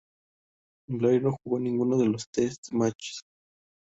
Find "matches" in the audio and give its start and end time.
2.71-3.21